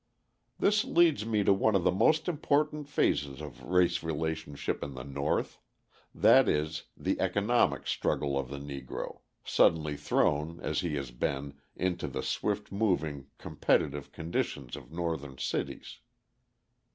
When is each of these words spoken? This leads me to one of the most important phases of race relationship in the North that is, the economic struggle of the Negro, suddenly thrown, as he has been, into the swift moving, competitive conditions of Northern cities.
This 0.57 0.83
leads 0.83 1.27
me 1.27 1.43
to 1.43 1.53
one 1.53 1.75
of 1.75 1.83
the 1.83 1.91
most 1.91 2.27
important 2.27 2.87
phases 2.87 3.39
of 3.39 3.63
race 3.65 4.01
relationship 4.01 4.83
in 4.83 4.95
the 4.95 5.03
North 5.03 5.59
that 6.15 6.49
is, 6.49 6.85
the 6.97 7.19
economic 7.19 7.85
struggle 7.85 8.35
of 8.35 8.49
the 8.49 8.57
Negro, 8.57 9.19
suddenly 9.43 9.95
thrown, 9.95 10.59
as 10.61 10.79
he 10.79 10.95
has 10.95 11.11
been, 11.11 11.53
into 11.75 12.07
the 12.07 12.23
swift 12.23 12.71
moving, 12.71 13.27
competitive 13.37 14.11
conditions 14.11 14.75
of 14.75 14.91
Northern 14.91 15.37
cities. 15.37 15.99